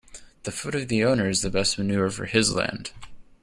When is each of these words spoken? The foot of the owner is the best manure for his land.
The 0.45 0.51
foot 0.51 0.73
of 0.73 0.87
the 0.87 1.05
owner 1.05 1.29
is 1.29 1.43
the 1.43 1.51
best 1.51 1.77
manure 1.77 2.09
for 2.09 2.25
his 2.25 2.55
land. 2.55 2.89